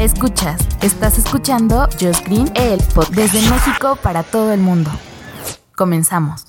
[0.00, 4.90] Escuchas, estás escuchando Just Green, el podcast desde México para todo el mundo.
[5.76, 6.46] Comenzamos.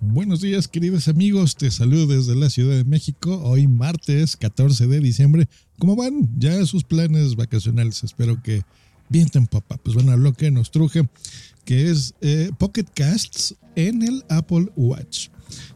[0.00, 1.54] Buenos días, queridos amigos.
[1.54, 3.40] Te saludo desde la Ciudad de México.
[3.44, 5.48] Hoy martes 14 de diciembre.
[5.78, 6.28] ¿Cómo van?
[6.40, 8.02] Ya sus planes vacacionales.
[8.02, 8.64] Espero que
[9.08, 9.76] vienten, papá.
[9.76, 11.08] Pues bueno, lo que nos truje,
[11.64, 15.28] que es eh, Pocket Casts en el Apple Watch.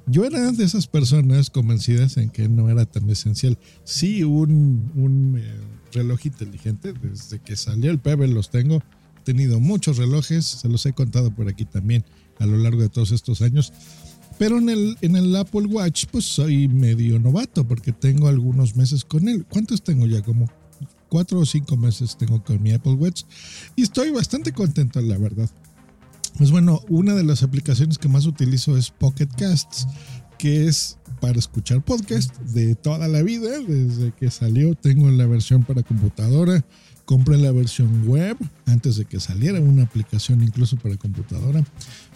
[0.06, 3.58] Yo era de esas personas convencidas en que no era tan esencial.
[3.84, 5.60] Sí, un, eh,
[5.92, 6.92] reloj inteligente.
[6.92, 8.82] Desde que salió el Pebble los tengo.
[9.18, 12.04] He tenido muchos relojes, se los he contado por aquí también
[12.38, 13.72] a lo largo de todos estos años.
[14.38, 19.04] Pero en el, en el Apple Watch, pues soy medio novato porque tengo algunos meses
[19.04, 19.46] con él.
[19.48, 20.22] ¿Cuántos tengo ya?
[20.22, 20.50] Como
[21.08, 23.22] cuatro o cinco meses tengo con mi Apple Watch
[23.76, 25.48] y estoy bastante contento, la verdad.
[26.36, 29.86] Pues bueno, una de las aplicaciones que más utilizo es Pocket Casts,
[30.36, 35.62] que es para escuchar podcast de toda la vida, desde que salió tengo la versión
[35.62, 36.64] para computadora,
[37.04, 41.64] compré la versión web antes de que saliera una aplicación incluso para computadora,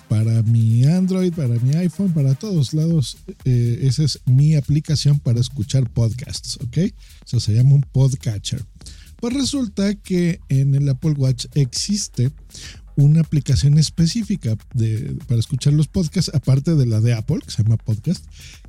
[0.08, 3.19] para mi Android, para mi iPhone, para todos lados.
[3.44, 6.92] Eh, esa es mi aplicación para escuchar podcasts, ¿ok?
[7.24, 8.64] Eso se llama un podcatcher.
[9.20, 12.30] Pues resulta que en el Apple Watch existe
[12.99, 17.63] una aplicación específica de, para escuchar los podcasts, aparte de la de Apple, que se
[17.63, 18.25] llama Podcast,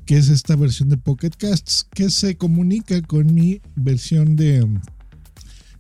[0.05, 4.67] que es esta versión de Pocket Casts, que se comunica con mi versión de,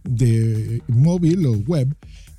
[0.03, 1.95] de móvil o web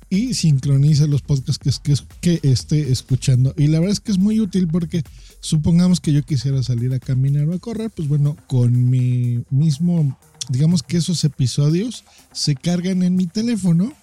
[0.09, 3.53] y sincroniza los podcasts que, que, que esté escuchando.
[3.57, 5.03] Y la verdad es que es muy útil porque
[5.39, 10.19] supongamos que yo quisiera salir a caminar o a correr, pues bueno, con mi mismo,
[10.49, 13.93] digamos que esos episodios se cargan en mi teléfono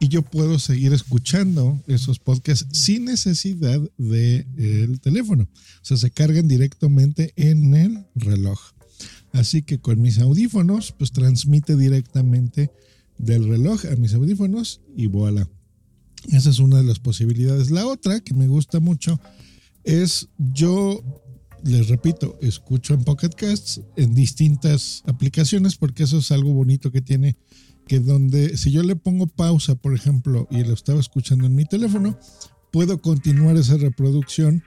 [0.00, 5.44] y yo puedo seguir escuchando esos podcasts sin necesidad del el teléfono.
[5.44, 8.58] O sea, se cargan directamente en el reloj.
[9.32, 12.70] Así que con mis audífonos, pues transmite directamente
[13.18, 15.48] del reloj a mis audífonos y voilà.
[16.32, 17.70] Esa es una de las posibilidades.
[17.70, 19.20] La otra que me gusta mucho
[19.84, 21.02] es yo,
[21.62, 27.02] les repito, escucho en Pocket Casts en distintas aplicaciones porque eso es algo bonito que
[27.02, 27.36] tiene
[27.90, 31.64] que donde si yo le pongo pausa, por ejemplo, y lo estaba escuchando en mi
[31.64, 32.16] teléfono,
[32.70, 34.62] puedo continuar esa reproducción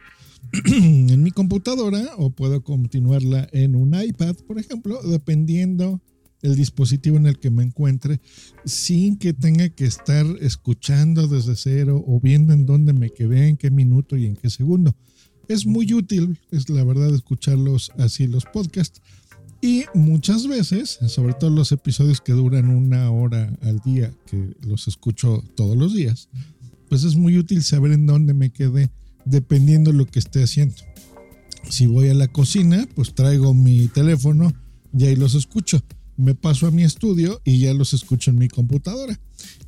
[0.66, 6.02] en mi computadora o puedo continuarla en un iPad, por ejemplo, dependiendo
[6.42, 8.20] el dispositivo en el que me encuentre,
[8.66, 13.56] sin que tenga que estar escuchando desde cero o viendo en dónde me quedé, en
[13.56, 14.98] qué minuto y en qué segundo.
[15.48, 19.02] Es muy útil, es la verdad, escucharlos así los podcasts
[19.64, 24.90] y muchas veces, sobre todo los episodios que duran una hora al día, que los
[24.90, 26.28] escucho todos los días,
[26.90, 28.92] pues es muy útil saber en dónde me quedé
[29.24, 30.76] dependiendo de lo que esté haciendo.
[31.70, 34.52] Si voy a la cocina, pues traigo mi teléfono
[34.94, 35.82] y ahí los escucho.
[36.18, 39.18] Me paso a mi estudio y ya los escucho en mi computadora.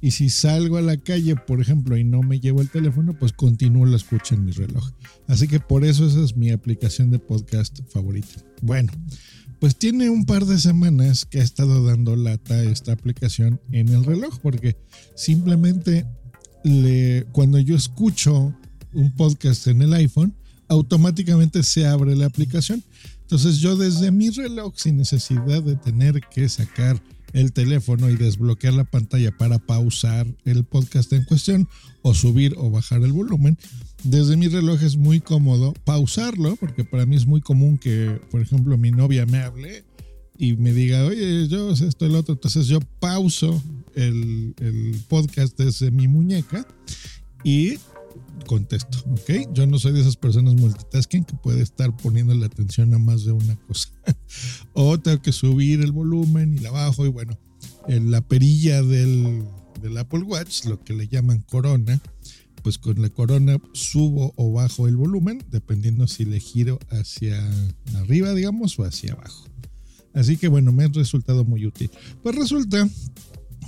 [0.01, 3.31] Y si salgo a la calle, por ejemplo, y no me llevo el teléfono, pues
[3.31, 4.91] continúo la escucha en mi reloj.
[5.27, 8.43] Así que por eso esa es mi aplicación de podcast favorita.
[8.61, 8.91] Bueno,
[9.65, 14.03] pues tiene un par de semanas que ha estado dando lata esta aplicación en el
[14.03, 14.77] reloj, porque
[15.15, 16.05] simplemente
[16.63, 18.55] le, cuando yo escucho
[18.93, 20.35] un podcast en el iPhone,
[20.67, 22.83] automáticamente se abre la aplicación.
[23.21, 27.01] Entonces yo desde mi reloj, sin necesidad de tener que sacar
[27.35, 31.67] el teléfono y desbloquear la pantalla para pausar el podcast en cuestión
[32.01, 33.57] o subir o bajar el volumen,
[34.03, 38.39] desde mi reloj es muy cómodo pausarlo, porque para mí es muy común que, por
[38.39, 39.83] ejemplo, mi novia me hable
[40.37, 42.35] y me diga, oye, yo esto, el otro.
[42.35, 43.61] Entonces yo pauso
[43.95, 46.65] el, el podcast desde mi muñeca
[47.43, 47.79] y
[48.45, 49.53] contesto, ¿ok?
[49.53, 53.25] Yo no soy de esas personas multitasking que puede estar poniendo la atención a más
[53.25, 53.89] de una cosa.
[54.73, 57.37] o tengo que subir el volumen y la bajo y bueno,
[57.87, 59.43] en la perilla del,
[59.81, 61.99] del Apple Watch, lo que le llaman corona,
[62.63, 67.39] pues con la corona subo o bajo el volumen, dependiendo si le giro hacia
[67.95, 69.45] arriba, digamos, o hacia abajo.
[70.13, 71.91] Así que bueno, me ha resultado muy útil.
[72.23, 72.89] Pues resulta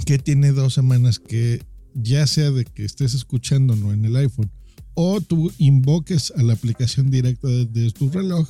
[0.05, 1.61] que tiene dos semanas que
[2.01, 4.51] ya sea de que estés escuchándolo en el iPhone
[4.93, 8.49] o tú invoques a la aplicación directa de, tu reloj,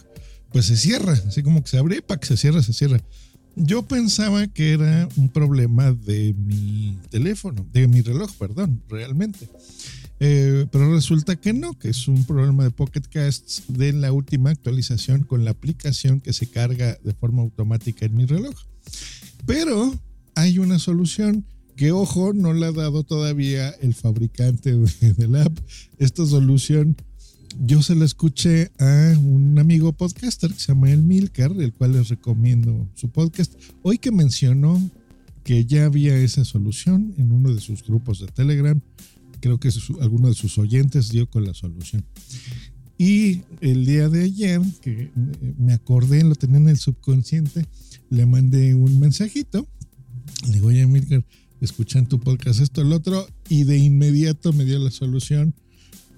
[0.52, 3.02] pues se cierra, así como que se abre para que se cierra, se cierra.
[3.56, 9.50] yo pensaba que era un problema de mi teléfono, de mi reloj, perdón, realmente.
[10.20, 14.50] Eh, pero resulta que no, que es un problema de Pocket Casts de la última
[14.50, 18.56] actualización con la aplicación que se carga de forma automática en mi reloj.
[19.46, 19.94] Pero
[20.34, 21.46] hay una solución
[21.78, 25.58] que, ojo, no la ha dado todavía el fabricante del app.
[25.98, 26.98] Esta solución
[27.66, 31.94] yo se la escuché a un amigo podcaster que se llama El Milcar, el cual
[31.94, 33.54] les recomiendo su podcast.
[33.82, 34.82] Hoy que mencionó
[35.44, 38.82] que ya había esa solución en uno de sus grupos de Telegram
[39.40, 39.70] creo que
[40.02, 42.04] alguno de sus oyentes dio con la solución.
[42.98, 45.12] Y el día de ayer, que
[45.58, 47.66] me acordé, lo tenía en el subconsciente,
[48.10, 49.68] le mandé un mensajito.
[50.48, 50.86] Le digo, oye,
[51.58, 55.54] Milker, escuchan tu podcast, esto, el otro, y de inmediato me dio la solución.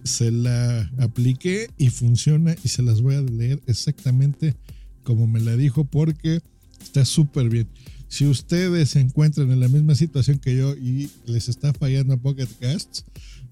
[0.04, 4.56] Se la apliqué y funciona y se las voy a leer exactamente
[5.04, 6.40] como me la dijo porque
[6.82, 7.68] está súper bien.
[8.08, 12.48] Si ustedes se encuentran en la misma situación que yo y les está fallando Pocket
[12.60, 13.04] Casts,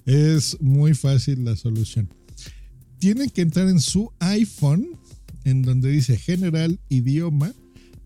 [0.05, 2.09] es muy fácil la solución.
[2.99, 4.87] Tienen que entrar en su iPhone,
[5.43, 7.53] en donde dice general idioma,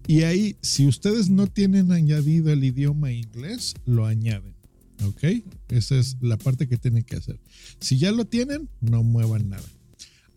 [0.08, 4.56] y ahí, si ustedes no tienen añadido el idioma inglés, lo añaden.
[5.04, 5.24] ¿Ok?
[5.70, 7.40] Esa es la parte que tienen que hacer.
[7.80, 9.68] Si ya lo tienen, no muevan nada.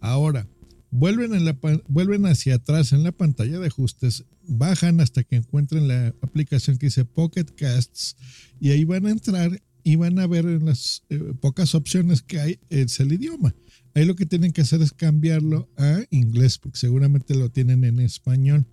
[0.00, 0.46] Ahora,
[0.90, 6.86] vuelven, hacia atrás en la pantalla de ajustes, bajan hasta que encuentren la aplicación que
[6.86, 8.16] dice Pocket Casts
[8.60, 12.40] y ahí van a entrar y van a ver en las eh, pocas opciones que
[12.40, 13.54] hay es el idioma.
[13.94, 18.00] Ahí lo que tienen que hacer es cambiarlo a inglés porque seguramente lo tienen en
[18.00, 18.66] español.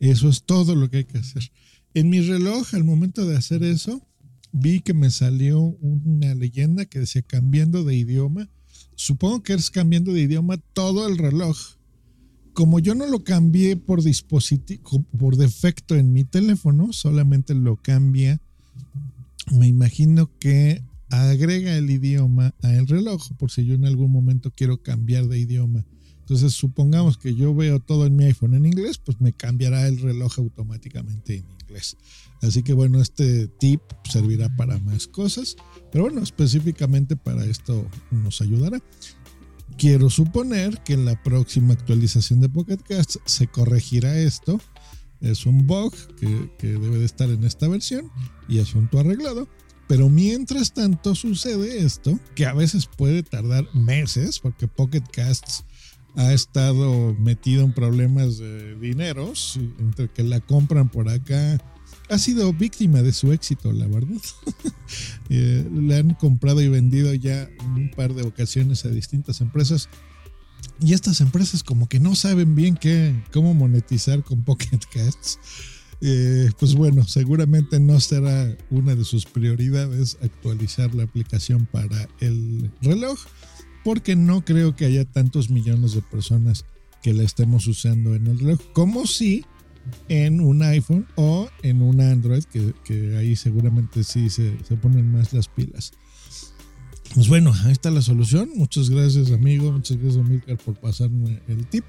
[0.00, 1.50] Eso es todo lo que hay que hacer.
[1.94, 4.06] En mi reloj, al momento de hacer eso,
[4.52, 8.48] vi que me salió una leyenda que decía cambiando de idioma
[8.98, 11.56] supongo que es cambiando de idioma todo el reloj.
[12.52, 18.40] Como yo no lo cambié por dispositivo, por defecto en mi teléfono, solamente lo cambia,
[19.52, 24.82] me imagino que agrega el idioma al reloj, por si yo en algún momento quiero
[24.82, 25.86] cambiar de idioma.
[26.28, 29.98] Entonces, supongamos que yo veo todo en mi iPhone en inglés, pues me cambiará el
[29.98, 31.96] reloj automáticamente en inglés.
[32.42, 35.56] Así que bueno, este tip servirá para más cosas.
[35.90, 38.78] Pero bueno, específicamente para esto nos ayudará.
[39.78, 44.60] Quiero suponer que en la próxima actualización de Pocket Cast se corregirá esto.
[45.22, 48.10] Es un bug que, que debe de estar en esta versión
[48.50, 49.48] y asunto arreglado.
[49.86, 55.64] Pero mientras tanto sucede esto, que a veces puede tardar meses, porque Pocket Casts
[56.18, 61.58] ha estado metido en problemas de dineros, entre que la compran por acá
[62.08, 64.20] ha sido víctima de su éxito, la verdad.
[65.30, 69.90] Eh, le han comprado y vendido ya un par de ocasiones a distintas empresas.
[70.80, 75.38] Y estas empresas como que no saben bien qué, cómo monetizar con Pocket Casts.
[76.00, 82.70] Eh, pues bueno, seguramente no será una de sus prioridades actualizar la aplicación para el
[82.80, 83.18] reloj,
[83.88, 86.66] porque no creo que haya tantos millones de personas
[87.02, 89.46] que la estemos usando en el reloj, como si
[90.10, 92.44] en un iPhone o en un Android,
[92.84, 94.50] que, ahí seguramente sí se,
[94.82, 95.92] ponen más las pilas.
[97.14, 98.50] Pues bueno, ahí está la solución.
[98.56, 99.72] Muchas gracias, amigo.
[99.72, 101.86] Muchas gracias, Milcar, por pasarme el tip.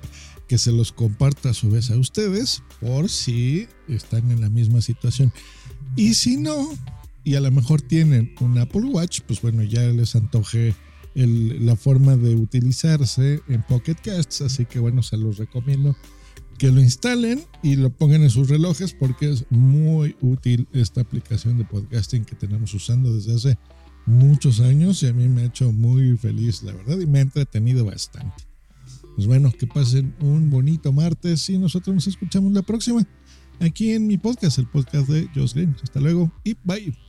[0.48, 4.80] Que se los comparta a su vez a ustedes, por si están en la misma
[4.80, 5.34] situación.
[5.98, 6.69] Y si no,
[7.25, 10.16] y a lo mejor tienen un Apple Watch, pues bueno, ya les
[11.28, 14.42] la forma de utilizarse en Pocket Casts.
[14.42, 15.95] Así que bueno, se los recomiendo
[16.57, 21.57] que lo instalen y lo pongan en sus relojes porque es muy útil esta aplicación
[21.57, 23.57] de podcasting que tenemos usando desde hace
[24.06, 27.21] muchos años y a mí me ha hecho muy feliz, la verdad, y me ha
[27.21, 28.44] entretenido bastante.
[29.16, 33.06] Pues bueno, que pasen un bonito martes y nosotros nos escuchamos la próxima
[33.59, 35.76] aquí en mi podcast, el podcast de Josh Green.
[35.81, 37.08] Hasta luego y bye.